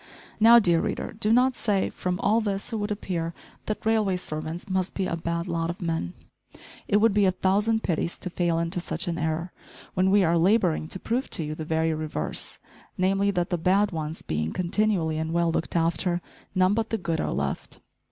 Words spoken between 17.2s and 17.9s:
are left.